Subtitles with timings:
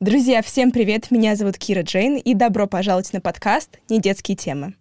[0.00, 1.10] Друзья, всем привет!
[1.10, 4.74] Меня зовут Кира Джейн, и добро пожаловать на подкаст «Недетские темы».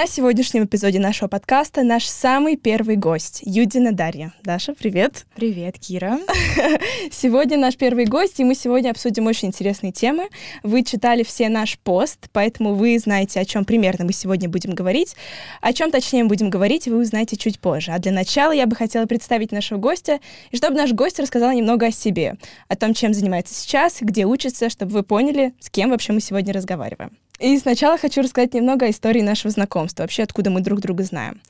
[0.00, 4.32] На сегодняшнем эпизоде нашего подкаста наш самый первый гость Юдина Дарья.
[4.42, 5.26] Даша, привет.
[5.36, 6.18] Привет, Кира.
[7.12, 10.30] Сегодня наш первый гость, и мы сегодня обсудим очень интересные темы.
[10.62, 15.16] Вы читали все наш пост, поэтому вы знаете, о чем примерно мы сегодня будем говорить.
[15.60, 17.92] О чем точнее будем говорить, вы узнаете чуть позже.
[17.92, 20.18] А для начала я бы хотела представить нашего гостя,
[20.50, 22.38] и чтобы наш гость рассказал немного о себе,
[22.68, 26.54] о том, чем занимается сейчас, где учится, чтобы вы поняли, с кем вообще мы сегодня
[26.54, 27.18] разговариваем.
[27.40, 31.40] И сначала хочу рассказать немного о истории нашего знакомства, вообще откуда мы друг друга знаем.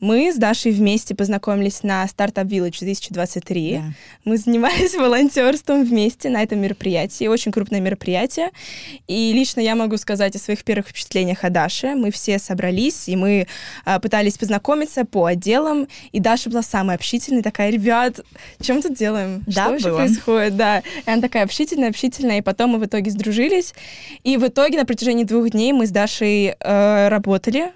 [0.00, 3.74] Мы с Дашей вместе познакомились на Startup Village 2023.
[3.74, 3.82] Да.
[4.24, 7.26] Мы занимались волонтерством вместе на этом мероприятии.
[7.26, 8.50] Очень крупное мероприятие.
[9.08, 11.96] И лично я могу сказать о своих первых впечатлениях о Даше.
[11.96, 13.48] Мы все собрались, и мы
[13.84, 15.88] а, пытались познакомиться по отделам.
[16.12, 18.20] И Даша была самая общительная, такая, ребят,
[18.60, 19.42] что мы тут делаем?
[19.46, 20.56] Да, что вообще происходит?
[20.56, 20.78] Да.
[20.78, 22.38] И она такая общительная, общительная.
[22.38, 23.74] И потом мы в итоге сдружились.
[24.22, 27.72] И в итоге на протяжении двух дней мы с Дашей э, работали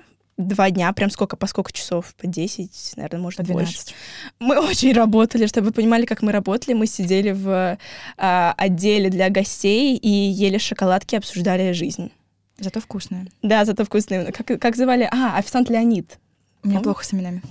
[0.48, 2.14] два дня, прям сколько, по сколько часов?
[2.16, 3.74] По 10, наверное, может, по 12.
[3.74, 3.94] больше.
[4.38, 6.74] Мы очень работали, чтобы вы понимали, как мы работали.
[6.74, 7.78] Мы сидели в
[8.16, 12.10] а, отделе для гостей и ели шоколадки, обсуждали жизнь.
[12.58, 13.26] Зато вкусная.
[13.42, 14.30] Да, зато вкусная.
[14.32, 15.08] Как, как звали?
[15.10, 16.18] А, официант Леонид.
[16.62, 17.42] У меня плохо с именами.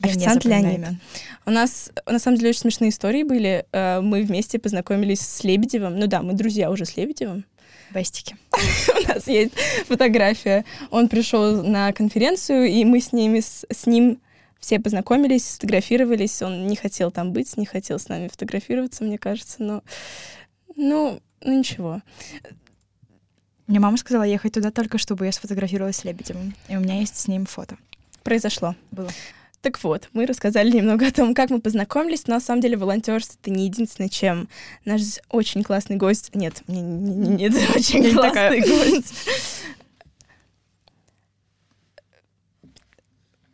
[0.00, 0.78] Официант Леонид.
[0.78, 1.00] Имен.
[1.46, 3.66] У нас, на самом деле, очень смешные истории были.
[3.72, 5.98] Э, мы вместе познакомились с Лебедевым.
[5.98, 7.44] Ну да, мы друзья уже с Лебедевым.
[7.92, 8.36] Бестики.
[8.52, 9.52] У нас есть
[9.86, 10.64] фотография.
[10.90, 14.20] Он пришел на конференцию, и мы с ними, с, с ним
[14.58, 16.40] все познакомились, сфотографировались.
[16.42, 19.82] Он не хотел там быть, не хотел с нами фотографироваться, мне кажется, но...
[20.76, 22.00] Ну, ну ничего.
[23.66, 26.54] Мне мама сказала ехать туда только, чтобы я сфотографировалась с Лебедевым.
[26.68, 27.76] И у меня есть с ним фото.
[28.22, 28.76] Произошло.
[28.90, 29.08] Было.
[29.62, 33.38] Так вот, мы рассказали немного о том, как мы познакомились, но на самом деле волонтерство
[33.40, 34.48] это не единственное, чем
[34.84, 36.34] наш очень классный гость.
[36.34, 39.14] Нет, не, не, не, нет, очень классный гость.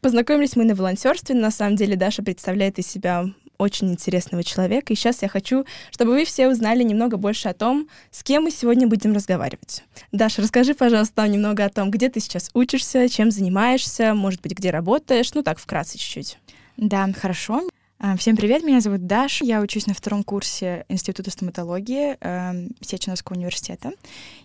[0.00, 1.34] Познакомились мы на волонтерстве.
[1.34, 3.26] На самом деле Даша представляет из себя
[3.58, 4.92] очень интересного человека.
[4.92, 8.50] И сейчас я хочу, чтобы вы все узнали немного больше о том, с кем мы
[8.50, 9.84] сегодня будем разговаривать.
[10.12, 14.70] Даша, расскажи, пожалуйста, немного о том, где ты сейчас учишься, чем занимаешься, может быть, где
[14.70, 15.34] работаешь.
[15.34, 16.38] Ну так, вкратце чуть-чуть.
[16.76, 17.68] Да, хорошо.
[18.00, 23.36] А, всем привет, меня зовут Даша, я учусь на втором курсе Института стоматологии э, Сеченовского
[23.36, 23.90] университета.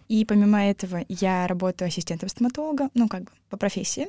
[0.08, 4.08] И помимо этого я работаю ассистентом стоматолога, ну как бы по профессии,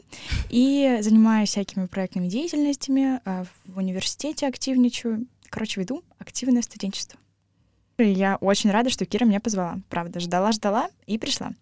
[0.49, 7.21] и занимаюсь всякими проектными деятельностями, э, в университете активничаю, короче, веду активное студенчество.
[7.99, 9.79] И я очень рада, что Кира меня позвала.
[9.91, 11.53] Правда, ждала-ждала и пришла.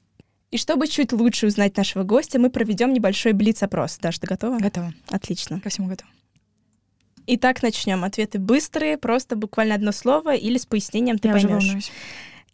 [0.53, 3.99] И чтобы чуть лучше узнать нашего гостя, мы проведем небольшой блиц-опрос.
[3.99, 4.59] Даша, ты готова?
[4.59, 4.95] Готова.
[5.09, 5.61] Отлично.
[5.61, 6.09] Ко всему готова.
[7.27, 8.05] Итак, начнем.
[8.05, 11.57] Ответы быстрые, просто буквально одно слово или с пояснением ты я поймешь.
[11.57, 11.93] Уже волнуюсь.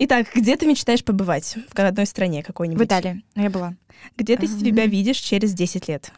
[0.01, 1.57] Итак, где ты мечтаешь побывать?
[1.73, 2.81] В одной стране какой-нибудь?
[2.81, 3.25] В Италии.
[3.35, 3.75] Я была.
[4.17, 6.13] Где ты себя видишь через 10 лет?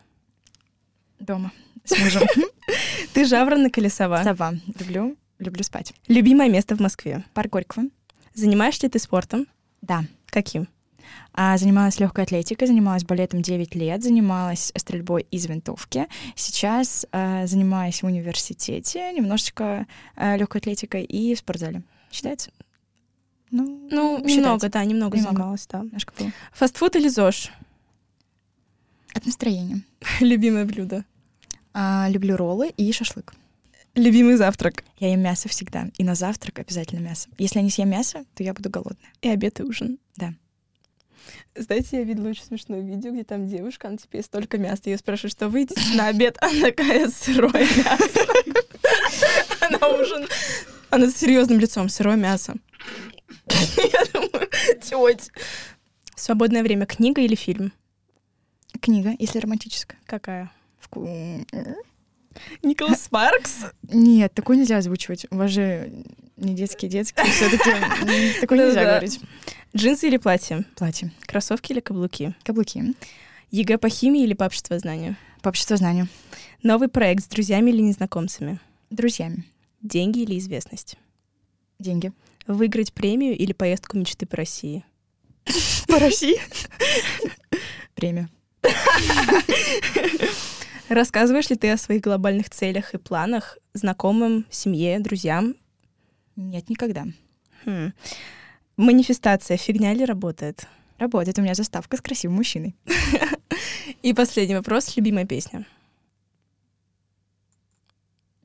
[1.19, 1.53] Дома.
[1.85, 2.23] С мужем.
[3.15, 4.23] Ты жаворонок или сова?
[4.23, 4.53] Сова.
[4.79, 5.17] Люблю.
[5.39, 5.95] Люблю спать.
[6.09, 7.25] Любимое место в Москве?
[7.33, 7.87] Парк Горького.
[8.35, 9.47] Занимаешься ли ты спортом?
[9.81, 10.05] Да.
[10.27, 10.69] Каким?
[11.33, 16.07] А, занималась легкой атлетикой, занималась балетом 9 лет, занималась стрельбой из винтовки.
[16.35, 21.83] Сейчас а, занимаюсь в университете немножечко а, легкой атлетикой и в спортзале.
[22.11, 22.51] Считается?
[23.51, 25.37] Ну, ну немного, да, немного, немного.
[25.37, 25.81] занималась, да.
[25.81, 26.33] Немножко было.
[26.53, 27.51] Фастфуд или ЗОЖ?
[29.15, 29.83] От настроения.
[30.21, 31.05] Любимое блюдо?
[31.73, 33.35] А, люблю роллы и шашлык.
[33.97, 34.85] Любимый завтрак?
[34.99, 35.89] Я ем мясо всегда.
[35.99, 37.29] И на завтрак обязательно мясо.
[37.39, 39.11] Если я не съем мясо, то я буду голодная.
[39.21, 39.99] И обед и ужин?
[40.17, 40.35] Да.
[41.55, 44.83] Знаете, я видела очень смешное видео, где там девушка, она типа столько мяса.
[44.87, 46.37] Я спрашиваю, что вы едите на обед?
[46.41, 48.21] Она такая, сырое мясо.
[49.61, 50.27] Она ужин.
[50.91, 52.55] Она с серьезным лицом, сырое мясо.
[53.49, 54.49] Я думаю,
[54.81, 55.31] теть.
[56.17, 57.73] Свободное время книга или фильм?
[58.81, 59.99] Книга, если романтическая.
[60.07, 60.51] Какая?
[62.63, 63.67] Николас Спаркс?
[63.83, 65.27] Нет, такой нельзя озвучивать.
[65.31, 66.05] У вас же
[66.37, 67.23] не детский, детский.
[67.31, 69.21] Все-таки такой нельзя говорить.
[69.77, 70.65] Джинсы или платье?
[70.75, 71.13] Платье.
[71.27, 72.35] Кроссовки или каблуки?
[72.43, 72.95] Каблуки.
[73.53, 75.17] ЕГЭ по химии или по обществознанию?
[75.43, 76.09] По обществознанию.
[76.63, 78.59] Новый проект с друзьями или незнакомцами?
[78.91, 79.45] Друзьями.
[79.81, 80.97] Деньги или известность?
[81.79, 82.13] Деньги.
[82.49, 84.85] Выиграть премию или поездку мечты по России?
[85.87, 86.37] По России?
[87.95, 88.29] Премию.
[90.89, 95.55] Рассказываешь ли ты о своих глобальных целях и планах знакомым, семье, друзьям?
[96.35, 97.07] Нет, никогда.
[97.65, 97.93] Хм.
[98.81, 100.67] Манифестация фигня ли работает?
[100.99, 101.39] Работает.
[101.39, 102.75] У меня заставка с красивым мужчиной.
[104.03, 104.97] И последний вопрос.
[104.97, 105.67] Любимая песня?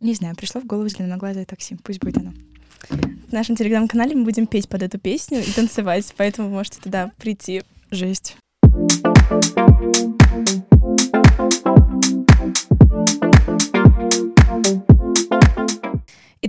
[0.02, 1.78] Не знаю, пришло в голову зеленоглазое такси.
[1.82, 2.34] Пусть будет она.
[2.90, 7.64] В нашем телеграм-канале мы будем петь под эту песню и танцевать, поэтому можете туда прийти.
[7.90, 8.36] Жесть.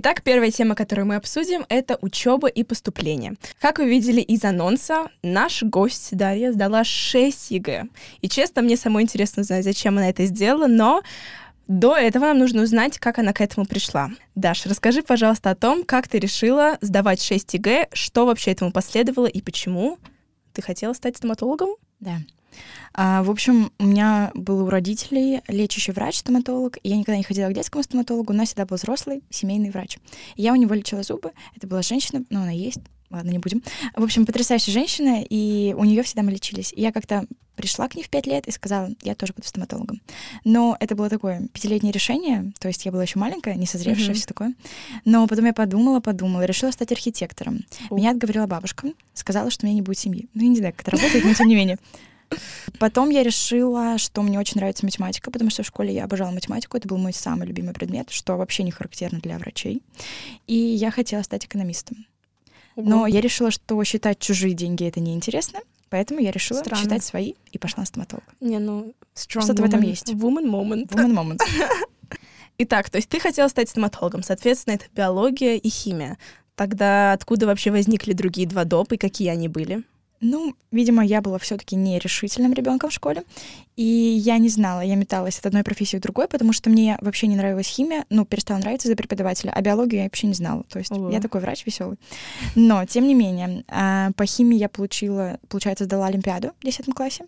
[0.07, 3.33] Итак, первая тема, которую мы обсудим, это учеба и поступление.
[3.59, 7.89] Как вы видели из анонса, наш гость Дарья сдала 6 ЕГЭ.
[8.21, 11.03] И честно, мне самой интересно узнать, зачем она это сделала, но
[11.67, 14.09] до этого нам нужно узнать, как она к этому пришла.
[14.33, 19.27] Даш, расскажи, пожалуйста, о том, как ты решила сдавать 6 ЕГЭ, что вообще этому последовало
[19.27, 19.97] и почему
[20.53, 21.71] ты хотела стать стоматологом?
[21.99, 22.19] Да.
[22.93, 26.77] А, в общем, у меня был у родителей лечащий врач-стоматолог.
[26.83, 29.97] Я никогда не ходила к детскому стоматологу, у нас всегда был взрослый семейный врач.
[30.35, 31.31] И я у него лечила зубы.
[31.55, 33.63] Это была женщина, но она есть, ладно, не будем.
[33.95, 36.73] В общем, потрясающая женщина, и у нее всегда мы лечились.
[36.73, 37.25] И я как-то
[37.57, 39.99] пришла к ней в пять лет и сказала, я тоже буду стоматологом.
[40.45, 44.13] Но это было такое пятилетнее решение, то есть я была еще маленькая, не созревшая, mm-hmm.
[44.13, 44.53] все такое.
[45.05, 47.61] Но потом я подумала, подумала, решила стать архитектором.
[47.89, 47.97] Oh.
[47.97, 50.29] Меня отговорила бабушка, сказала, что у меня не будет семьи.
[50.35, 51.79] Ну, я не знаю, как это работает, но тем не менее.
[52.79, 56.77] Потом я решила, что мне очень нравится математика, потому что в школе я обожала математику,
[56.77, 59.81] это был мой самый любимый предмет, что вообще не характерно для врачей.
[60.45, 62.05] И я хотела стать экономистом.
[62.75, 65.59] Но я решила, что считать чужие деньги это неинтересно,
[65.89, 66.83] поэтому я решила Странно.
[66.83, 68.27] считать свои и пошла на стоматолога.
[68.39, 70.09] Не, ну, что-то в этом есть.
[70.09, 70.89] Woman moment.
[70.89, 71.39] Woman moment.
[72.59, 76.17] Итак, то есть ты хотела стать стоматологом, соответственно, это биология и химия.
[76.55, 79.83] Тогда откуда вообще возникли другие два доп и какие они были?
[80.19, 83.23] Ну, видимо, я была все-таки нерешительным ребенком в школе,
[83.75, 87.27] и я не знала, я металась от одной профессии в другой, потому что мне вообще
[87.27, 90.63] не нравилась химия, ну, перестала нравиться за преподавателя, а биологию я вообще не знала.
[90.69, 91.11] То есть Ого.
[91.11, 91.97] я такой врач веселый.
[92.55, 97.25] Но, тем не менее, а, по химии я получила, получается, сдала Олимпиаду в 10 классе,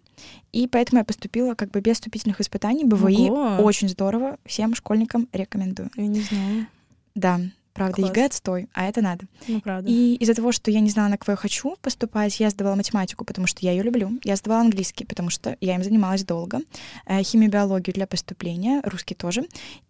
[0.52, 2.86] и поэтому я поступила как бы без вступительных испытаний.
[2.86, 3.64] БВИ Ого.
[3.64, 5.92] очень здорово, всем школьникам рекомендую.
[5.96, 6.68] Я не знаю.
[7.14, 7.40] Да,
[7.80, 8.10] Правда, Класс.
[8.10, 9.26] ЕГЭ отстой, а это надо.
[9.48, 9.90] Ну, правда.
[9.90, 13.24] И из-за того, что я не знала, на кого я хочу поступать, я сдавала математику,
[13.24, 14.20] потому что я ее люблю.
[14.26, 16.60] Я сдавала английский, потому что я им занималась долго.
[17.06, 19.46] Э, химию, биологию для поступления, русский тоже.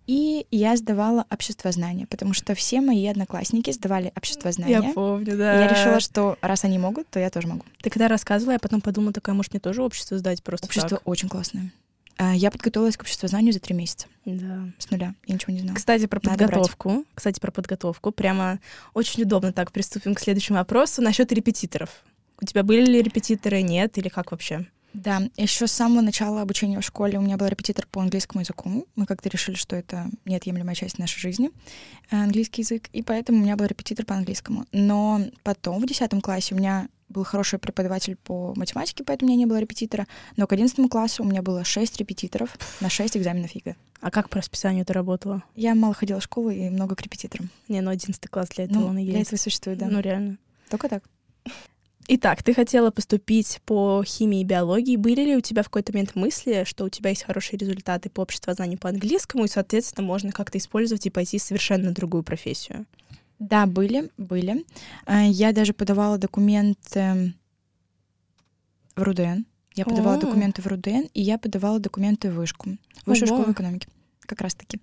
[0.05, 4.81] И я сдавала обществознание, потому что все мои одноклассники сдавали обществознание.
[4.83, 5.55] Я помню, да.
[5.55, 7.63] И я решила, что раз они могут, то я тоже могу.
[7.81, 11.07] Ты когда рассказывала, я потом подумала, такая, может, мне тоже общество сдать просто Общество так?
[11.07, 11.71] очень классное.
[12.21, 14.07] А, я подготовилась к обществознанию за три месяца.
[14.25, 14.67] Да.
[14.77, 15.15] С нуля.
[15.25, 15.77] Я ничего не знала.
[15.77, 16.89] Кстати, про Надо подготовку.
[16.89, 17.05] Брать.
[17.15, 18.11] Кстати, про подготовку.
[18.11, 18.59] Прямо
[18.93, 21.89] очень удобно так приступим к следующему вопросу насчет репетиторов.
[22.41, 24.67] У тебя были ли репетиторы, нет, или как вообще?
[24.93, 28.85] Да, еще с самого начала обучения в школе у меня был репетитор по английскому языку.
[28.97, 31.51] Мы как-то решили, что это неотъемлемая часть нашей жизни,
[32.11, 34.65] э, английский язык, и поэтому у меня был репетитор по английскому.
[34.73, 39.39] Но потом в 10 классе у меня был хороший преподаватель по математике, поэтому у меня
[39.39, 40.07] не было репетитора.
[40.37, 43.75] Но к 11 классу у меня было 6 репетиторов на 6 экзаменов ЕГЭ.
[44.01, 45.43] А как по расписанию ты работала?
[45.55, 47.49] Я мало ходила в школу и много к репетиторам.
[47.67, 49.11] Не, ну 11 класс для этого ну, он и есть.
[49.11, 49.87] Для этого существует, да.
[49.87, 50.37] Ну реально.
[50.69, 51.03] Только так.
[52.11, 54.95] Итак, ты хотела поступить по химии и биологии.
[54.95, 58.21] Были ли у тебя в какой-то момент мысли, что у тебя есть хорошие результаты по
[58.21, 62.87] обществознанию по английскому, и, соответственно, можно как-то использовать и пойти в совершенно другую профессию?
[63.39, 64.65] Да, были, были.
[65.05, 67.33] А, я даже подавала документы
[68.95, 69.43] в РУДН.
[69.75, 70.19] Я подавала О.
[70.19, 72.77] документы в РУДН, и я подавала документы в вышку.
[73.05, 73.39] Высшую Ого.
[73.39, 73.87] школу экономики.
[74.21, 74.79] Как раз-таки.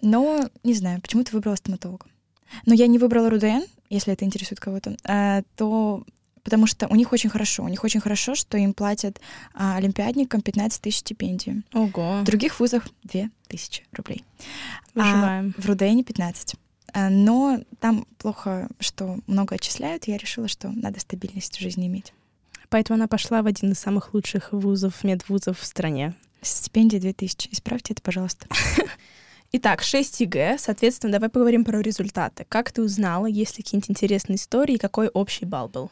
[0.00, 2.06] Но, не знаю, почему ты выбрала стоматолога.
[2.66, 6.04] Но я не выбрала РУДН, если это интересует кого-то, а, то
[6.42, 7.62] потому что у них очень хорошо.
[7.62, 9.20] У них очень хорошо, что им платят
[9.54, 11.62] а, олимпиадникам 15 тысяч стипендий.
[11.72, 12.20] Ого.
[12.20, 14.24] В других вузах 2 тысячи рублей.
[14.94, 15.54] Выживаем.
[15.56, 16.56] А в РУДН 15.
[16.92, 20.04] А, но там плохо, что много отчисляют.
[20.04, 22.12] Я решила, что надо стабильность в жизни иметь.
[22.68, 26.14] Поэтому она пошла в один из самых лучших вузов, медвузов в стране.
[26.42, 27.50] Стипендия 2000.
[27.52, 28.46] Исправьте это, пожалуйста.
[29.52, 30.56] Итак, 6 ЕГЭ.
[30.58, 32.46] Соответственно, давай поговорим про результаты.
[32.48, 35.90] Как ты узнала, есть ли какие-нибудь интересные истории, и какой общий балл был?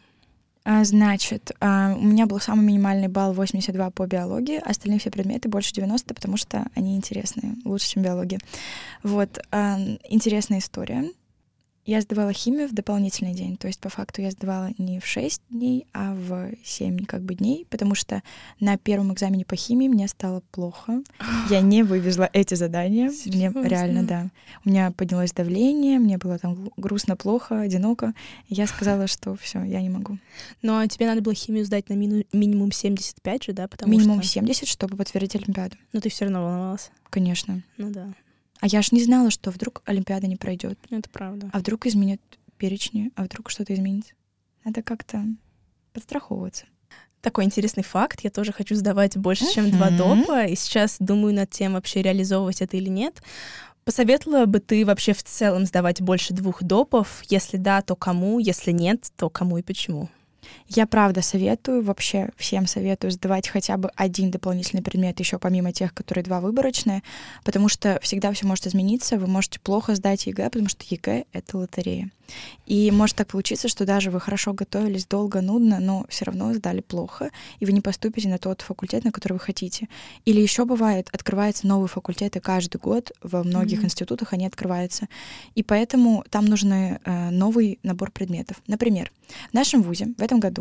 [0.65, 5.49] А, значит, а, у меня был самый минимальный балл 82 по биологии, остальные все предметы
[5.49, 8.41] больше 90, потому что они интересные, лучше, чем биология.
[9.03, 11.11] Вот, а, интересная история.
[11.91, 15.43] Я сдавала химию в дополнительный день, то есть по факту я сдавала не в 6
[15.51, 18.23] дней, а в 7 как бы дней, потому что
[18.61, 21.03] на первом экзамене по химии мне стало плохо.
[21.51, 23.11] Я не вывезла эти задания.
[23.11, 23.63] Серьезно?
[23.63, 24.29] Мне реально, да.
[24.65, 28.15] У меня поднялось давление, мне было там грустно, плохо, одиноко.
[28.49, 30.17] Я сказала, что все, я не могу.
[30.63, 33.67] Но ну, а тебе надо было химию сдать на мину- минимум 75 же, да?
[33.67, 34.35] Потому минимум что...
[34.35, 35.75] 70, чтобы подтвердить Олимпиаду.
[35.93, 36.93] Но ты все равно волновалась.
[37.11, 37.65] Конечно.
[37.79, 38.15] Ну да.
[38.61, 40.79] А я ж не знала, что вдруг Олимпиада не пройдет.
[40.91, 41.51] Это правда.
[41.53, 42.21] А вдруг изменят
[42.59, 44.13] перечни, а вдруг что-то изменится.
[44.65, 45.25] Надо как-то
[45.93, 46.67] подстраховываться.
[47.23, 48.21] Такой интересный факт.
[48.23, 50.45] Я тоже хочу сдавать больше, чем два допа.
[50.45, 53.23] И сейчас думаю над тем, вообще реализовывать это или нет.
[53.85, 57.23] Посоветовала бы ты вообще в целом сдавать больше двух допов?
[57.29, 58.39] Если да, то кому?
[58.39, 60.09] Если нет, то кому и почему?
[60.73, 65.93] Я правда советую, вообще всем советую сдавать хотя бы один дополнительный предмет еще помимо тех,
[65.93, 67.03] которые два выборочные,
[67.45, 71.59] потому что всегда все может измениться, вы можете плохо сдать ЕГЭ, потому что ЕГЭ— это
[71.59, 72.09] лотерея.
[72.67, 76.81] И может так получиться, что даже вы хорошо готовились, долго, нудно, но все равно сдали
[76.81, 79.89] плохо, и вы не поступите на тот факультет, на который вы хотите.
[80.25, 83.85] Или еще бывает, открываются новые факультеты каждый год, во многих mm-hmm.
[83.87, 85.09] институтах они открываются.
[85.55, 88.63] И поэтому там нужен э, новый набор предметов.
[88.67, 89.11] Например,
[89.51, 90.60] в нашем ВУЗе в этом году,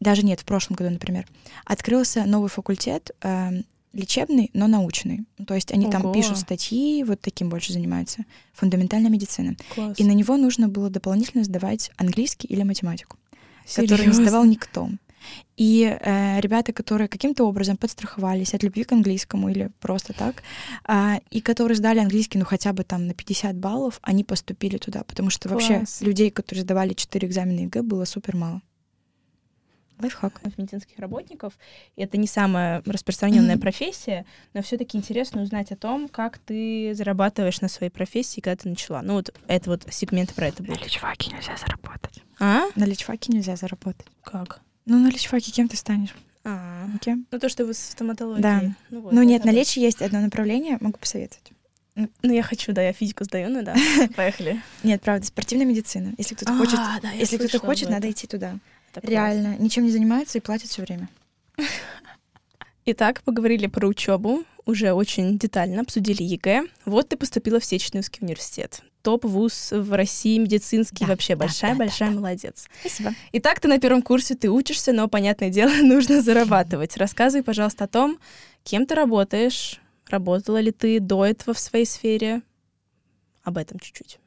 [0.00, 1.26] даже нет, в прошлом году, например,
[1.64, 5.24] открылся новый факультет э, лечебный, но научный.
[5.46, 5.92] То есть они Ого.
[5.92, 8.24] там пишут статьи, вот таким больше занимаются.
[8.54, 9.56] Фундаментальная медицина.
[9.74, 9.98] Класс.
[9.98, 13.18] И на него нужно было дополнительно сдавать английский или математику,
[13.66, 13.96] Серьезно?
[13.96, 14.88] который не сдавал никто.
[15.56, 20.42] И э, ребята, которые каким-то образом подстраховались от любви к английскому или просто так,
[20.88, 25.04] э, и которые сдали английский, ну хотя бы там на 50 баллов, они поступили туда,
[25.04, 25.68] потому что Класс.
[25.68, 28.62] вообще людей, которые сдавали 4 экзамена ЕГЭ, было супер мало.
[30.02, 30.40] Лайфхак.
[30.56, 31.54] Медицинских работников.
[31.96, 33.60] И это не самая распространенная mm-hmm.
[33.60, 38.68] профессия, но все-таки интересно узнать о том, как ты зарабатываешь на своей профессии, когда ты
[38.68, 39.02] начала.
[39.02, 40.80] Ну вот это вот сегмент про это будет.
[40.80, 42.22] На личфаке нельзя заработать.
[42.38, 42.64] А?
[42.74, 44.06] На личфаке нельзя заработать.
[44.22, 44.60] Как?
[44.84, 46.14] Ну, на личфаке кем ты станешь?
[46.44, 47.26] А, кем?
[47.30, 48.42] Ну, то, что вы в стоматологии.
[48.42, 48.62] Да.
[48.90, 51.52] Ну, вот, ну нет, на лечи есть одно направление, могу посоветовать.
[51.94, 53.76] Ну, я хочу, да, я физику сдаю, ну да.
[54.16, 54.62] Поехали.
[54.82, 56.14] Нет, правда, спортивная медицина.
[56.16, 56.78] Если кто-то хочет,
[57.14, 58.58] если кто-то хочет, надо идти туда.
[59.02, 61.08] Реально, ничем не занимается и платит все время.
[62.84, 66.66] Итак, поговорили про учебу, уже очень детально обсудили ЕГЭ.
[66.84, 68.82] Вот ты поступила в Сеченовский университет.
[69.02, 72.68] Топ-вуз в России медицинский, да, вообще большая-большая да, да, молодец.
[72.80, 73.14] Спасибо.
[73.32, 76.96] Итак, ты на первом курсе, ты учишься, но, понятное дело, нужно зарабатывать.
[76.96, 78.18] Рассказывай, пожалуйста, о том,
[78.62, 82.42] кем ты работаешь, работала ли ты до этого в своей сфере.
[83.42, 84.18] Об этом чуть-чуть.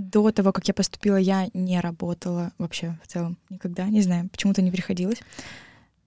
[0.00, 3.86] До того, как я поступила, я не работала вообще в целом никогда.
[3.86, 5.20] Не знаю, почему-то не приходилось.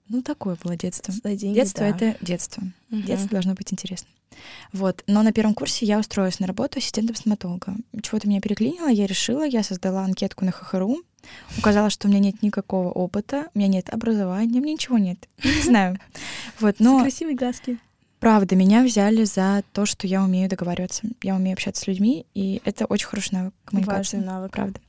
[0.09, 1.13] Ну, такое было детство.
[1.23, 1.89] Деньги, детство да.
[1.89, 2.63] это детство.
[2.91, 3.01] Угу.
[3.01, 4.09] Детство должно быть интересно.
[4.71, 5.03] Вот.
[5.07, 7.75] Но на первом курсе я устроилась на работу ассистентом стоматолога.
[8.01, 11.03] Чего-то меня переклинило, я решила, я создала анкетку на ХХРУ,
[11.57, 15.29] указала, что у меня нет никакого опыта, у меня нет образования, у меня ничего нет.
[15.43, 15.99] Не знаю.
[16.59, 16.99] Вот, но...
[17.01, 17.77] Красивые глазки.
[18.23, 21.05] Правда, меня взяли за то, что я умею договариваться.
[21.21, 24.15] Я умею общаться с людьми, и это очень хороший навык коммуникации.
[24.15, 24.51] Важный навык.
[24.53, 24.79] Правда.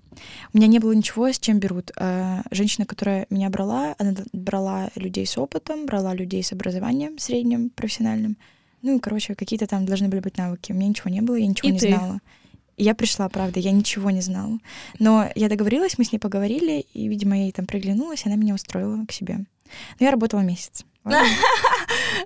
[0.52, 1.90] У меня не было ничего, с чем берут.
[1.96, 7.70] А, женщина, которая меня брала, она брала людей с опытом, брала людей с образованием средним,
[7.70, 8.36] профессиональным.
[8.82, 10.70] Ну и, короче, какие-то там должны были быть навыки.
[10.70, 11.88] У меня ничего не было, я ничего и не ты.
[11.88, 12.20] знала.
[12.76, 14.60] я пришла, правда, я ничего не знала.
[15.00, 18.54] Но я договорилась, мы с ней поговорили, и, видимо, я ей там приглянулась, она меня
[18.54, 19.38] устроила к себе.
[19.98, 20.84] Но я работала месяц.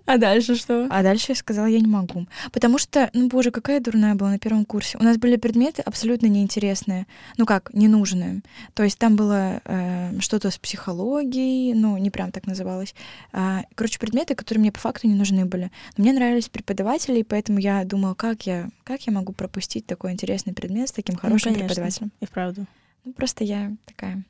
[0.07, 0.87] А дальше что?
[0.91, 2.27] А дальше я сказала, я не могу.
[2.53, 4.97] Потому что, ну боже, какая дурная была на первом курсе.
[4.99, 7.07] У нас были предметы абсолютно неинтересные.
[7.37, 8.41] Ну как, ненужные.
[8.73, 12.95] То есть там было э, что-то с психологией, ну не прям так называлось.
[13.33, 15.71] А, короче, предметы, которые мне по факту не нужны были.
[15.97, 20.13] Но мне нравились преподаватели, и поэтому я думала, как я, как я могу пропустить такой
[20.13, 22.13] интересный предмет с таким ну, хорошим ну, преподавателем.
[22.21, 22.67] И вправду.
[23.05, 24.25] Ну просто я такая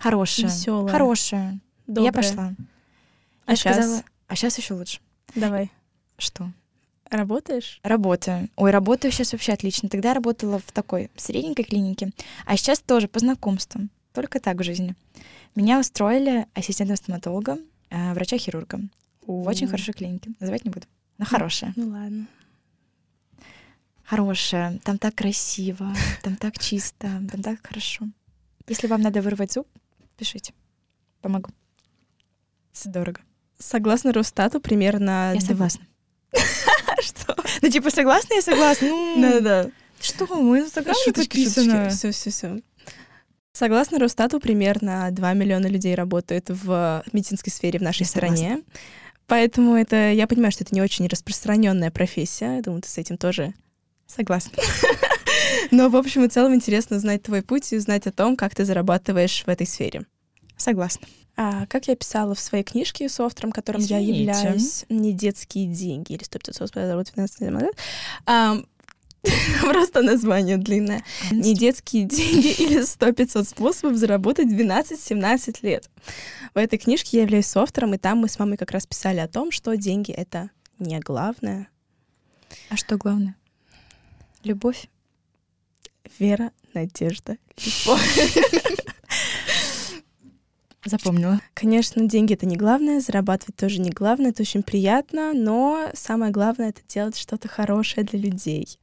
[0.00, 0.46] хорошая.
[0.46, 0.90] Веселая.
[0.90, 1.60] Хорошая.
[1.86, 2.06] Добрая.
[2.06, 2.54] Я пошла.
[3.46, 3.76] А сейчас?
[3.76, 5.00] Сказала, а сейчас еще лучше.
[5.34, 5.70] Давай.
[6.18, 6.50] Что?
[7.10, 7.80] Работаешь?
[7.82, 8.48] Работаю.
[8.56, 9.88] Ой, работаю сейчас вообще отлично.
[9.88, 12.10] Тогда я работала в такой средненькой клинике,
[12.46, 13.90] а сейчас тоже по знакомствам.
[14.14, 14.94] Только так в жизни.
[15.54, 17.58] Меня устроили ассистентом стоматолога,
[17.90, 18.80] э, врача-хирурга.
[19.26, 20.30] В очень хорошей клинике.
[20.40, 20.86] Называть не буду.
[21.18, 21.72] Но хорошая.
[21.76, 22.26] Ну ладно.
[24.04, 24.78] Хорошая.
[24.84, 28.06] Там так красиво, там так чисто, там так хорошо.
[28.68, 29.66] Если вам надо вырвать зуб,
[30.16, 30.54] пишите.
[31.20, 31.50] Помогу.
[32.84, 33.20] Дорого.
[33.62, 35.32] Согласно Росстату, примерно...
[35.34, 35.86] Я согласна.
[37.00, 37.36] Что?
[37.60, 38.88] Ну, типа, согласна, я согласна.
[38.88, 39.70] Ну, Да-да.
[40.00, 41.88] Что, мой инстаграм подписано.
[41.90, 42.60] Все, все, все.
[43.52, 48.62] Согласно Росстату, примерно 2 миллиона людей работают в медицинской сфере в нашей стране.
[49.26, 52.56] Поэтому это, я понимаю, что это не очень распространенная профессия.
[52.56, 53.54] Я думаю, ты с этим тоже
[54.06, 54.52] согласна.
[55.70, 58.64] Но, в общем и целом, интересно узнать твой путь и узнать о том, как ты
[58.64, 60.06] зарабатываешь в этой сфере.
[60.56, 61.06] Согласна.
[61.36, 64.12] А, как я писала в своей книжке с автором, которым Извините.
[64.12, 67.76] я являюсь, не детские деньги или 100 500 заработать 12 лет.
[68.26, 68.56] А,
[69.60, 71.04] просто название длинное.
[71.30, 75.88] Не детские деньги или 100-500 способов заработать 12-17 лет.
[76.54, 79.28] В этой книжке я являюсь автором, и там мы с мамой как раз писали о
[79.28, 81.68] том, что деньги— это не главное.
[82.68, 83.36] А что главное?
[84.44, 84.88] Любовь?
[86.18, 88.36] Вера, надежда, любовь.
[90.84, 91.40] Запомнила.
[91.54, 96.70] Конечно, деньги это не главное, зарабатывать тоже не главное, это очень приятно, но самое главное
[96.70, 98.78] это делать что-то хорошее для людей.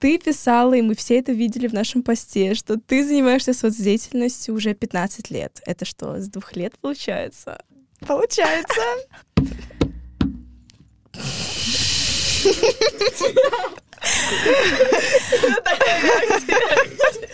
[0.00, 4.74] Ты писала, и мы все это видели в нашем посте, что ты занимаешься соцдеятельностью уже
[4.74, 5.62] 15 лет.
[5.64, 7.62] Это что, с двух лет получается?
[8.00, 8.82] Получается.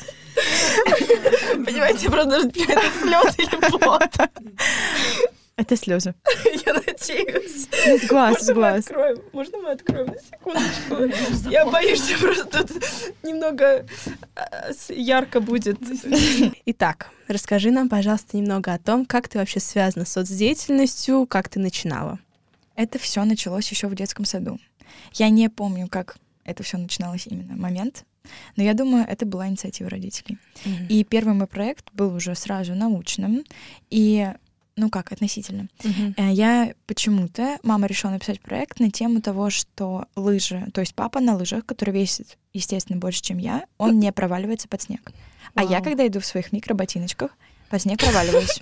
[1.65, 4.31] Понимаете, просто это слезы или пот.
[5.57, 6.15] Это слезы.
[6.67, 7.69] Я надеюсь.
[7.87, 8.87] Из глаз, мы глаз.
[8.87, 9.19] откроем?
[9.33, 11.49] Можно мы откроем на секундочку?
[11.51, 12.83] Я боюсь, что просто тут
[13.23, 13.87] немного
[14.35, 15.79] э, с- ярко будет.
[16.67, 21.61] Итак, расскажи нам, пожалуйста, немного о том, как ты вообще связана с соцдеятельностью, как ты
[21.61, 22.19] начинала.
[22.75, 24.59] Это все началось еще в детском саду.
[25.13, 28.05] Я не помню, как это все начиналось именно момент,
[28.57, 30.39] но я думаю, это была инициатива родителей.
[30.89, 33.45] И первый мой проект был уже сразу научным
[33.91, 34.33] и
[34.75, 35.69] ну как, относительно.
[36.17, 41.21] Э, Я почему-то, мама решила написать проект на тему того, что лыжи, то есть папа
[41.21, 45.13] на лыжах, который весит, естественно, больше, чем я, он не проваливается под снег.
[45.55, 47.33] А я, когда иду в своих микроботиночках,
[47.69, 48.61] под снег проваливаюсь.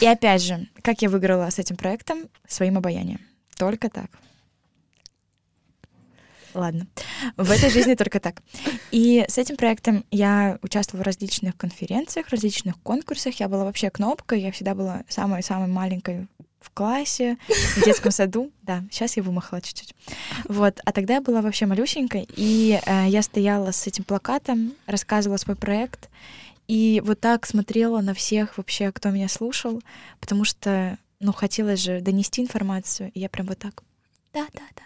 [0.00, 2.24] И опять же, как я выиграла с этим проектом?
[2.46, 3.20] Своим обаянием.
[3.56, 4.10] Только так.
[6.54, 6.86] Ладно.
[7.36, 8.42] В этой жизни только так.
[8.90, 13.38] И с этим проектом я участвовала в различных конференциях, различных конкурсах.
[13.40, 14.40] Я была вообще кнопкой.
[14.40, 16.26] Я всегда была самой-самой маленькой
[16.60, 18.52] в классе, в детском саду.
[18.62, 19.94] Да, сейчас я вымахала чуть-чуть.
[20.48, 20.80] Вот.
[20.84, 25.56] А тогда я была вообще малюсенькой, и э, я стояла с этим плакатом, рассказывала свой
[25.56, 26.10] проект,
[26.68, 29.82] и вот так смотрела на всех вообще, кто меня слушал,
[30.20, 33.82] потому что, ну, хотелось же донести информацию, и я прям вот так.
[34.32, 34.82] Да-да-да.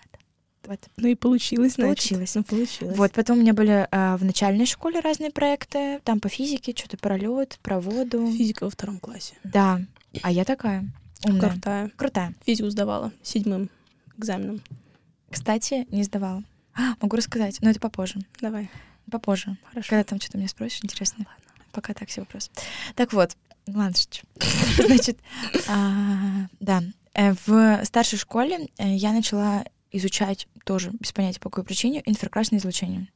[0.66, 0.80] Вот.
[0.96, 2.08] Ну и получилось, значит.
[2.08, 2.34] Получилось.
[2.34, 2.96] Ну, получилось.
[2.96, 6.96] Вот, потом у меня были а, в начальной школе разные проекты, там по физике, что-то
[6.96, 8.26] про лед, про воду.
[8.30, 9.34] Физика во втором классе.
[9.44, 9.80] Да,
[10.22, 10.84] а я такая
[11.24, 11.90] умная, Крутая.
[11.96, 12.34] крутая.
[12.46, 13.70] Физику сдавала седьмым
[14.16, 14.62] экзаменом.
[15.30, 16.42] Кстати, не сдавала.
[16.74, 18.20] А, могу рассказать, но это попозже.
[18.40, 18.70] Давай,
[19.10, 19.56] Попозже.
[19.64, 19.90] хорошо.
[19.90, 21.26] Когда там что-то меня спросишь, интересно.
[21.72, 22.50] Пока так все вопрос.
[22.94, 23.36] Так вот,
[23.66, 24.26] ладно, шучу.
[24.86, 25.18] Значит,
[25.68, 26.82] а, да,
[27.14, 29.64] э, в старшей школе э, я начала
[29.96, 33.08] изучать тоже, без понятия по какой причине, инфракрасное излучение.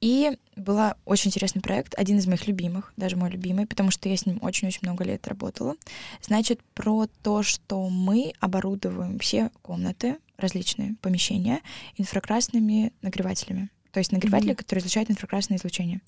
[0.00, 4.16] И был очень интересный проект, один из моих любимых, даже мой любимый, потому что я
[4.16, 5.74] с ним очень-очень много лет работала.
[6.22, 11.62] Значит, про то, что мы оборудуем все комнаты, различные помещения,
[11.96, 13.70] инфракрасными нагревателями.
[13.90, 14.56] То есть нагреватели, Мгм.
[14.56, 16.00] которые излучают инфракрасное излучение.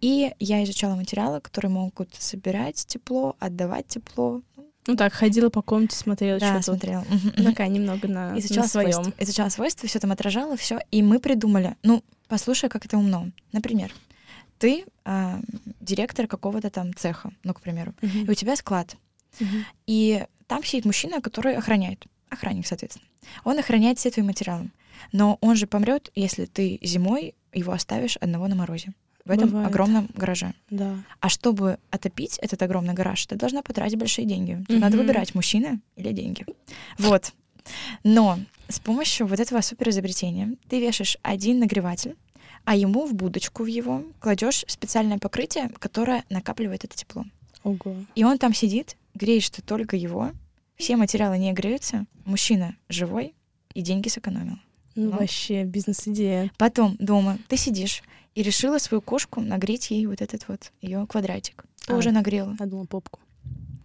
[0.00, 4.42] И я изучала материалы, которые могут собирать тепло, отдавать тепло.
[4.86, 6.64] Ну так, ходила по комнате, смотрела, да, что тут.
[6.64, 7.04] смотрела.
[7.10, 7.44] Мгм.
[7.44, 8.92] Такая немного на, изучала на своем.
[8.92, 9.14] свойства.
[9.24, 10.78] Изучала свойства, все там отражала, все.
[10.90, 13.30] И мы придумали, ну, послушай, как это умно.
[13.52, 13.92] Например,
[14.58, 15.40] ты а,
[15.80, 18.96] директор какого-то там цеха, ну, к примеру, и у тебя склад.
[19.86, 22.06] И там сидит мужчина, который охраняет.
[22.28, 23.06] Охранник, соответственно.
[23.44, 24.70] Он охраняет все твои материалы.
[25.12, 28.92] Но он же помрет, если ты зимой его оставишь одного на морозе.
[29.26, 29.68] В этом Бывает.
[29.68, 30.54] огромном гараже.
[30.70, 30.96] Да.
[31.20, 34.64] А чтобы отопить этот огромный гараж, ты должна потратить большие деньги.
[34.68, 36.46] Тебе Надо выбирать, мужчина или деньги.
[36.98, 37.32] Вот.
[38.04, 42.14] Но с помощью вот этого супер изобретения ты вешаешь один нагреватель,
[42.64, 47.24] а ему в будочку в его кладешь специальное покрытие, которое накапливает это тепло.
[47.64, 47.96] Ого.
[48.14, 50.30] И он там сидит, греешь ты только его,
[50.76, 53.34] все материалы не греются, мужчина живой
[53.74, 54.58] и деньги сэкономил.
[54.94, 55.18] Ну, Ну.
[55.18, 56.50] вообще бизнес-идея.
[56.58, 58.02] Потом дома ты сидишь
[58.36, 61.64] и решила свою кошку нагреть ей вот этот вот ее квадратик.
[61.86, 61.92] А.
[61.92, 62.54] Тоже нагрела.
[62.60, 63.18] Я думала, попку.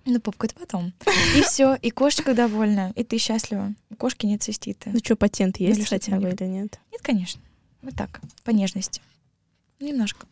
[0.06, 0.94] Ну, попку это потом.
[1.38, 3.74] И все, и кошечка довольна, и ты счастлива.
[3.90, 4.90] У кошки нет цистита.
[4.90, 6.80] Ну что, патент есть Или хотя бы или нет?
[6.92, 7.42] Нет, конечно.
[7.82, 9.02] Вот так, по нежности.
[9.80, 10.28] Немножко.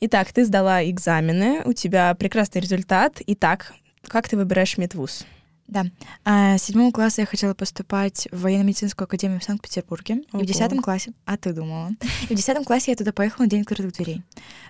[0.00, 3.22] Итак, ты сдала экзамены, у тебя прекрасный результат.
[3.26, 3.72] Итак,
[4.02, 5.24] как ты выбираешь медвуз?
[5.66, 5.86] Да.
[6.24, 10.22] А, с седьмого класса я хотела поступать в военно-медицинскую академию в Санкт-Петербурге.
[10.32, 11.12] И в десятом классе...
[11.24, 11.90] А ты думала?
[12.28, 14.22] И в десятом классе я туда поехала на День открытых дверей.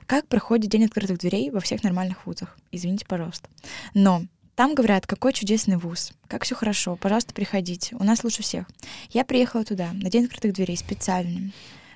[0.06, 2.56] Как проходит День открытых дверей во всех нормальных вузах?
[2.70, 3.48] Извините, пожалуйста.
[3.92, 8.66] Но там говорят, какой чудесный вуз, как все хорошо, пожалуйста, приходите, у нас лучше всех.
[9.10, 11.50] Я приехала туда на День открытых дверей специально,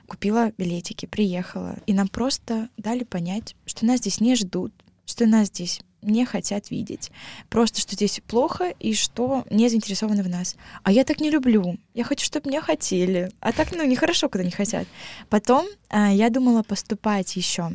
[0.08, 4.72] купила билетики, приехала, и нам просто дали понять, что нас здесь не ждут,
[5.06, 7.10] что нас здесь не хотят видеть,
[7.48, 10.56] просто что здесь плохо и что не заинтересованы в нас.
[10.84, 11.76] А я так не люблю.
[11.94, 13.30] Я хочу, чтобы меня хотели.
[13.40, 14.86] А так, ну, нехорошо, когда не хотят.
[15.28, 17.72] Потом а, я думала поступать еще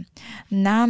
[0.50, 0.90] на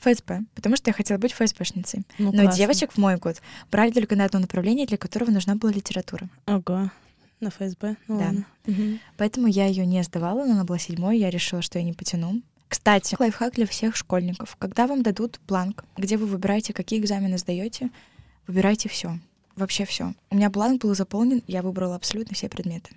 [0.00, 2.04] ФСБ, потому что я хотела быть ФСБшницей.
[2.18, 2.58] Ну, Но классно.
[2.58, 3.40] девочек в мой год
[3.72, 6.28] брали только на одно направление, для которого нужна была литература.
[6.46, 6.90] Ого.
[7.40, 7.96] На ФСБ?
[8.06, 8.24] Ну, Да.
[8.26, 8.46] ладно.
[8.66, 9.00] Мгм.
[9.16, 12.42] Поэтому я ее не сдавала, но она была седьмой, я решила, что я не потяну.
[12.74, 14.56] Кстати, лайфхак для всех школьников.
[14.58, 17.88] Когда вам дадут бланк, где вы выбираете, какие экзамены сдаете,
[18.48, 19.20] выбирайте все.
[19.54, 20.12] Вообще все.
[20.28, 22.90] У меня бланк был заполнен, я выбрала абсолютно все предметы.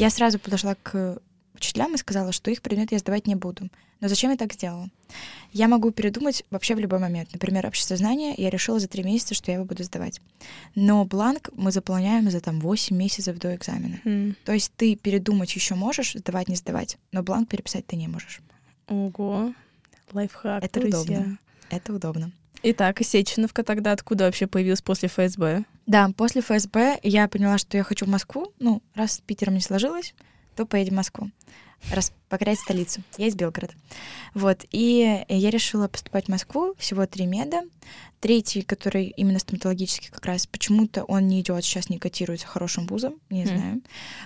[0.00, 1.20] Я сразу подошла к
[1.54, 3.68] учителям и сказала, что их предмет я сдавать не буду.
[4.00, 4.90] Но зачем я так сделала?
[5.52, 7.28] Я могу передумать вообще в любой момент.
[7.32, 10.20] Например, обществознание я решила за три месяца, что я его буду сдавать.
[10.74, 14.00] Но бланк мы заполняем за там 8 месяцев до экзамена.
[14.04, 14.36] М.
[14.44, 18.40] То есть ты передумать еще можешь, сдавать, не сдавать, но бланк переписать ты не можешь.
[18.92, 19.54] Ого.
[20.12, 21.18] Лайфхак, Это друзья.
[21.20, 21.38] удобно.
[21.70, 22.32] Это удобно.
[22.62, 25.64] Итак, и Сеченовка тогда откуда вообще появилась после ФСБ?
[25.86, 28.52] Да, после ФСБ я поняла, что я хочу в Москву.
[28.60, 30.14] Ну, раз с Питером не сложилось,
[30.54, 31.30] то поедем в Москву.
[31.90, 33.02] Раз покорять столицу.
[33.18, 33.74] Я из Белгорода.
[34.34, 34.64] Вот.
[34.70, 36.74] И я решила поступать в Москву.
[36.78, 37.62] Всего три меда.
[38.20, 43.14] Третий, который именно стоматологический как раз, почему-то он не идет, сейчас не котируется хорошим вузом,
[43.30, 43.48] не Мгм.
[43.48, 43.80] знаю.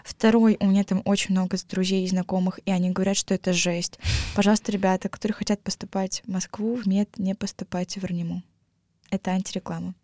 [0.04, 3.98] Второй, у меня там очень много друзей и знакомых, и они говорят, что это жесть.
[4.34, 8.42] Пожалуйста, ребята, которые хотят поступать в Москву, в мед, не поступайте в РНИМУ.
[9.08, 9.94] Это антиреклама.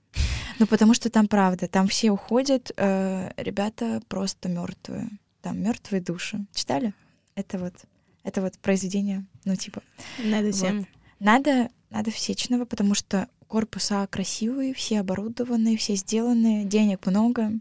[0.58, 5.10] Ну, потому что там правда, там все уходят, э, ребята просто мертвые.
[5.42, 6.46] Там мертвые души.
[6.54, 6.94] Читали?
[7.34, 7.74] Это вот,
[8.22, 9.82] это вот произведение, ну, типа.
[10.24, 10.54] Надо Вот.
[10.54, 10.86] всем.
[11.18, 17.52] Надо, надо в Сеченово, потому что корпуса красивые, все оборудованные, все сделанные, денег много,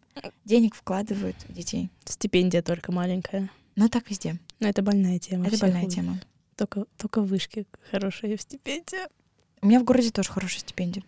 [0.45, 1.89] денег вкладывают в детей.
[2.05, 3.49] Стипендия только маленькая.
[3.75, 4.39] Но так везде.
[4.59, 5.47] Но это больная тема.
[5.47, 5.95] Это больная вузов.
[5.95, 6.21] тема.
[6.55, 9.09] Только, только вышки хорошие в стипендия.
[9.61, 11.03] У меня в городе тоже хорошая стипендия.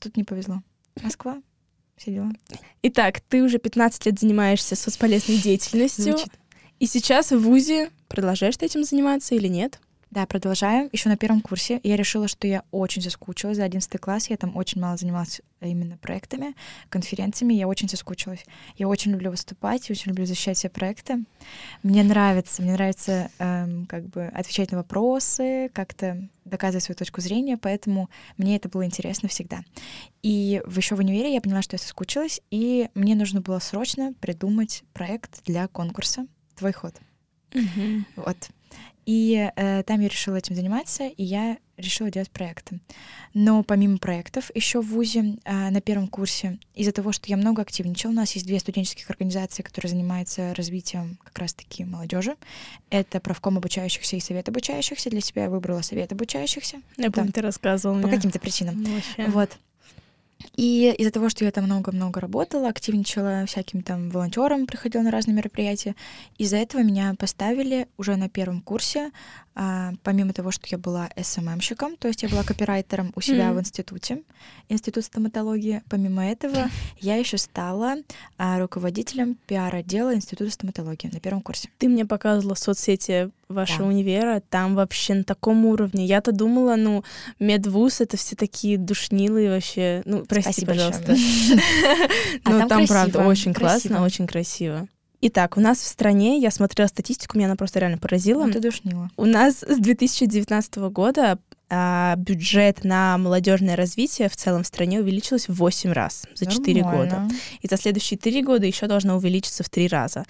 [0.00, 0.62] Тут не повезло.
[1.02, 1.42] Москва,
[1.96, 2.30] все дела.
[2.82, 6.16] Итак, ты уже 15 лет занимаешься соцполезной деятельностью.
[6.16, 6.32] Звучит.
[6.78, 9.80] И сейчас в ВУЗе продолжаешь ты этим заниматься или нет?
[10.10, 10.88] Да, продолжаем.
[10.92, 14.30] Еще на первом курсе я решила, что я очень соскучилась за 11 класс.
[14.30, 16.54] Я там очень мало занималась именно проектами,
[16.88, 17.54] конференциями.
[17.54, 18.44] Я очень соскучилась.
[18.76, 21.24] Я очень люблю выступать, очень люблю защищать все проекты.
[21.82, 27.56] Мне нравится, мне нравится эм, как бы отвечать на вопросы, как-то доказывать свою точку зрения,
[27.56, 29.62] поэтому мне это было интересно всегда.
[30.22, 34.14] И в- еще в универе я поняла, что я соскучилась, и мне нужно было срочно
[34.20, 36.94] придумать проект для конкурса «Твой ход».
[38.16, 38.36] Вот.
[39.06, 42.80] И э, там я решила этим заниматься, и я решила делать проекты.
[43.34, 47.62] Но помимо проектов, еще в ВУЗе э, на первом курсе, из-за того, что я много
[47.62, 52.34] активничала, у нас есть две студенческих организации, которые занимаются развитием как раз-таки молодежи.
[52.90, 55.08] Это правком обучающихся и совет обучающихся.
[55.08, 56.78] Для себя я выбрала совет обучающихся.
[56.96, 58.82] Я помню, ты рассказывал По каким-то причинам.
[58.82, 59.30] Вообще.
[59.30, 59.58] Вот.
[60.56, 65.34] И из-за того, что я там много-много работала, активничала всяким там волонтером, приходила на разные
[65.34, 65.94] мероприятия,
[66.38, 69.10] из-за этого меня поставили уже на первом курсе,
[69.58, 73.56] а, помимо того, что я была СММщиком, то есть я была копирайтером у себя Мгм.
[73.56, 74.22] в институте,
[74.68, 76.68] институт стоматологии, помимо этого
[77.00, 77.96] я еще стала
[78.36, 81.70] а, руководителем пиар-отдела института стоматологии на первом курсе.
[81.78, 83.86] Ты мне показывала соцсети вашего Да.
[83.94, 86.04] универа, там вообще на таком уровне.
[86.04, 87.02] Я-то думала, ну,
[87.38, 90.02] медвуз— это все такие душнилые вообще.
[90.04, 91.14] Ну, прости, Спасибо пожалуйста.
[92.44, 94.88] А Ну, там правда, очень классно, очень красиво.
[95.28, 98.44] Итак, у нас в стране, я смотрела статистику, меня она просто реально поразила.
[98.44, 99.10] Ну, ты душнила.
[99.16, 105.50] У нас с 2019 года а, бюджет на молодежное развитие в целом в стране увеличился
[105.50, 106.94] в 8 раз за 4 года.
[106.94, 107.30] Нормально.
[107.60, 110.24] И за следующие 3 года еще должно увеличиться в 3 раза.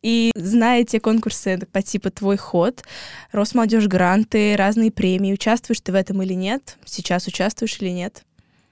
[0.00, 2.84] И зная те конкурсы по типу «Твой ход»,
[3.32, 6.78] Росмолодежь гранты, разные премии, участвуешь ты в этом или нет?
[6.84, 8.22] Сейчас участвуешь или нет?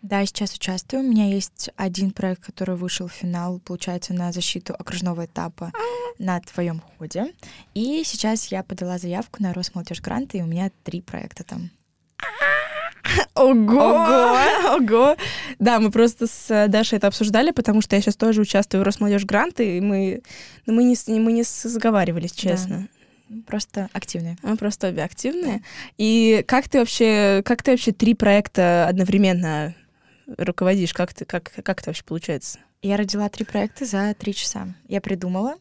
[0.03, 1.03] Да, сейчас участвую.
[1.03, 5.73] У меня есть один проект, который вышел в финал, получается, на защиту окружного этапа
[6.19, 7.33] на твоем ходе.
[7.75, 11.71] И сейчас я подала заявку на Росмолодежь гранты, и у меня три проекта там.
[13.35, 13.81] Ого!
[13.81, 14.77] Ого!
[14.77, 15.17] Ого!
[15.59, 19.25] Да, мы просто с Дашей это обсуждали, потому что я сейчас тоже участвую в Росмолодежь
[19.25, 20.23] гранты, и мы,
[20.67, 22.89] ну, мы, не, мы не сговаривались, честно.
[23.47, 24.39] Просто активные.
[24.43, 25.63] Мы просто обе активные.
[25.99, 29.75] И как ты вообще, как ты вообще три проекта одновременно
[30.37, 30.93] руководишь?
[30.93, 32.59] Как, ты, как, как это вообще получается?
[32.83, 34.75] Я родила три проекта за три часа.
[34.87, 35.57] Я придумала,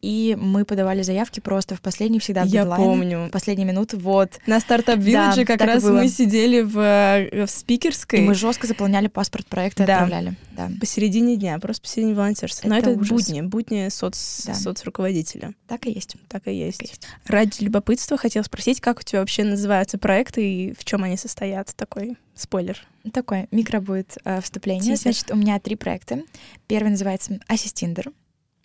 [0.00, 3.26] и мы подавали заявки просто в последний всегда в Я дедлайн, помню.
[3.26, 4.38] В последние минуты, вот.
[4.46, 8.66] На стартап Village Да, как раз мы сидели в, э, в спикерской И мы жестко
[8.66, 9.94] заполняли паспорт проекта и Да.
[10.02, 10.34] отправляли.
[10.56, 12.68] Да, посередине дня, просто посередине волонтерства.
[12.68, 13.10] Но Это это ужас.
[13.10, 14.54] будни, будни соц, Да.
[14.54, 15.54] соцруководителя.
[15.68, 16.16] так и есть.
[16.28, 16.78] Так и есть.
[16.78, 17.02] Так и есть.
[17.26, 21.74] Ради любопытства хотела спросить, как у тебя вообще называются проекты и в чем они состоят?
[21.76, 22.78] Такой спойлер.
[23.12, 24.82] Такое микро будет э, вступление.
[24.96, 25.12] Тизер.
[25.12, 26.20] Значит, у меня три проекта.
[26.66, 28.10] Первый называется Ассистиндер.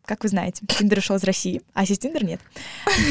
[0.10, 2.39] Как вы знаете, Тиндер ушел из России, а Ассистиндер нет.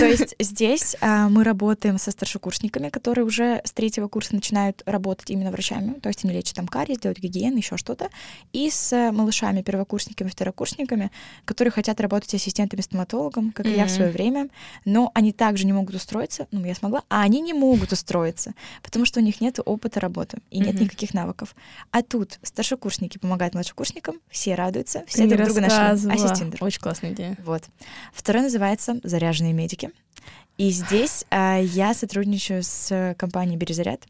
[0.00, 5.30] То есть здесь а, мы работаем со старшекурсниками, которые уже с третьего курса начинают работать
[5.30, 5.92] именно врачами.
[6.00, 8.08] То есть они лечат там кариес, делают гигиену, еще что-то.
[8.52, 11.12] И с э, малышами, первокурсниками, второкурсниками,
[11.44, 14.48] которые хотят работать ассистентами-стоматологом, как и я в свое время.
[14.84, 19.04] Но они также не могут устроиться, ну, я смогла, а они не могут устроиться, потому
[19.04, 20.82] что у них нет опыта работы и нет Мгм.
[20.82, 21.54] никаких навыков.
[21.92, 25.78] А тут старшекурсники помогают младшекурсникам, все радуются, Ты все мне друг друга нашли.
[25.78, 26.24] рассказывала.
[26.24, 26.64] Ассистиндер.
[26.64, 27.36] Очень Классная идея.
[27.44, 27.64] Вот.
[28.12, 29.90] Второй называется «Заряженные медики».
[30.56, 34.06] И здесь а, я сотрудничаю с компанией «Березаряд»,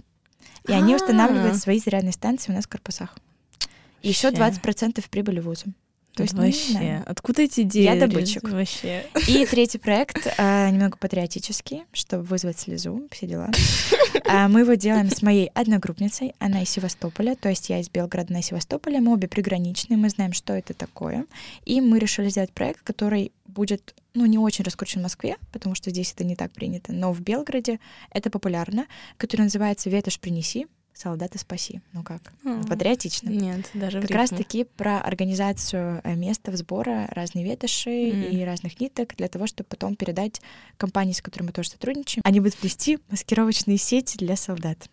[0.66, 0.96] и они А.
[0.96, 3.16] устанавливают свои зарядные станции у нас в корпусах.
[4.02, 4.60] Еще Вообще.
[4.60, 5.66] 20% прибыли вузу.
[6.14, 7.02] То есть, ну, вообще, да.
[7.06, 7.84] откуда эти идеи?
[7.84, 8.42] Я добытчик.
[8.48, 9.06] Вообще.
[9.28, 13.50] И третий проект а, немного патриотический, чтобы вызвать слезу, все дела.
[14.24, 18.30] А, мы его делаем с моей одногруппницей, она из Севастополя, то есть я из Белгорода,
[18.30, 21.24] она из Севастополя, мы обе приграничные, мы знаем, что это такое.
[21.64, 25.90] И мы решили сделать проект, который будет, ну, не очень раскручен в Москве, потому что
[25.90, 30.66] здесь это не так принято, но в Белгороде это популярно, который называется «Ветошь принеси,
[30.98, 31.80] солдата спаси».
[31.92, 32.20] Ну как?
[32.44, 32.64] М.
[32.64, 33.28] Патриотично.
[33.30, 34.20] Нет, даже Как рифму.
[34.20, 38.22] раз таки про организацию э, места сбора разной ветоши Мгм.
[38.24, 40.40] и разных ниток для того, чтобы потом передать
[40.76, 42.22] компании, с которыми мы тоже сотрудничаем.
[42.24, 44.88] Они будут плести маскировочные сети для солдат.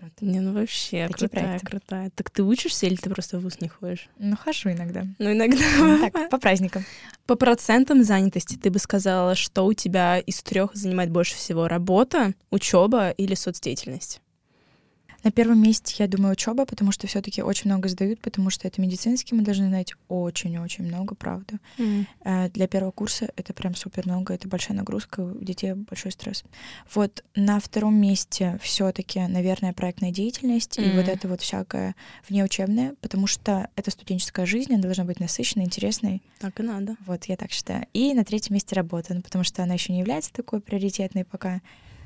[0.00, 0.12] Вот.
[0.22, 1.66] Не, ну вообще, Такие крутая, проекты.
[1.66, 2.10] крутая.
[2.14, 4.08] Так ты учишься или ты просто в ВУЗ не ходишь?
[4.18, 5.04] Ну, хожу иногда.
[5.18, 5.58] Ну, иногда.
[5.78, 6.86] Ну, Так, по праздникам.
[7.26, 12.32] По процентам занятости ты бы сказала, что у тебя из трех занимает больше всего работа,
[12.50, 14.22] учеба или соцдеятельность?
[15.22, 18.80] На первом месте, я думаю, учеба, потому что все-таки очень много сдают, потому что это
[18.80, 21.58] медицинский, мы должны знать очень-очень много, правда.
[22.24, 26.44] Э, Для первого курса это прям супер много, это большая нагрузка, у детей большой стресс.
[26.94, 31.94] Вот на втором месте все-таки, наверное, проектная деятельность и вот это вот всякое
[32.28, 36.22] внеучебное, потому что это студенческая жизнь, она должна быть насыщенной, интересной.
[36.38, 36.96] Так и надо.
[37.06, 37.86] Вот, я так считаю.
[37.92, 41.60] И на третьем месте работа, ну, потому что она еще не является такой приоритетной пока.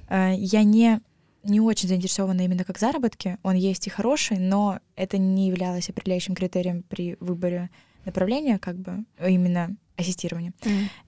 [0.09, 1.01] Э, Я не
[1.45, 3.39] не очень заинтересована именно как заработки.
[3.43, 7.71] Он есть и хороший, но это не являлось определяющим критерием при выборе
[8.05, 10.53] направления, как бы именно ассистирования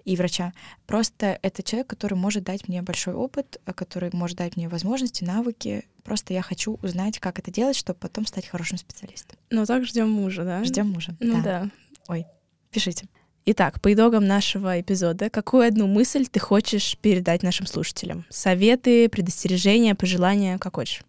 [0.04, 0.52] и врача.
[0.86, 5.84] Просто это человек, который может дать мне большой опыт, который может дать мне возможности, навыки.
[6.04, 9.36] Просто я хочу узнать, как это делать, чтобы потом стать хорошим специалистом.
[9.50, 10.62] Ну так ждем мужа, да?
[10.62, 11.16] Ждем мужа.
[11.18, 11.68] Ну Да.
[12.08, 12.16] да.
[12.70, 13.06] Пишите.
[13.48, 18.26] Итак, по итогам нашего эпизода, какую одну мысль ты хочешь передать нашим слушателям?
[18.28, 21.04] Советы, предостережения, пожелания, как хочешь.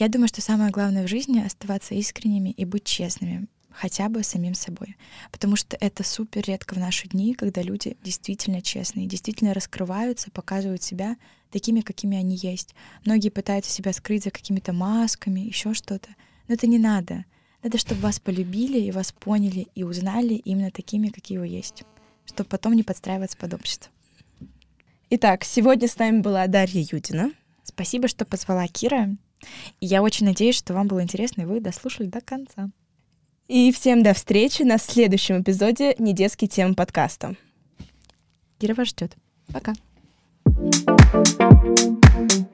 [0.00, 4.54] Я думаю, что самое главное в жизни— оставаться искренними и быть честными, хотя бы самим
[4.54, 4.96] собой.
[5.30, 10.82] Потому что это супер редко в наши дни, когда люди действительно честные, действительно раскрываются, показывают
[10.82, 11.14] себя
[11.52, 12.74] такими, какими они есть.
[13.04, 16.08] Многие пытаются себя скрыть за какими-то масками, еще что-то.
[16.48, 17.24] Но это не надо.
[17.62, 21.84] Надо, чтобы вас полюбили и вас поняли и узнали именно такими, какие вы есть.
[22.26, 23.90] Чтобы потом не подстраиваться под общество.
[25.10, 27.32] Итак, сегодня с нами была Дарья Юдина.
[27.62, 29.16] Спасибо, что позвала Кира.
[29.80, 32.70] И я очень надеюсь, что вам было интересно, и вы дослушали до конца.
[33.48, 37.36] И всем до встречи на следующем эпизоде «Недетские темы подкаста».
[38.58, 39.16] Кира вас ждет.
[39.52, 39.74] Пока.
[40.44, 42.52] Пока.